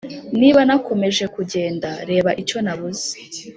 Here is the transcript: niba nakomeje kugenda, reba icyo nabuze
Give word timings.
niba 0.39 0.59
nakomeje 0.67 1.23
kugenda, 1.35 1.89
reba 2.09 2.31
icyo 2.41 2.57
nabuze 2.65 3.09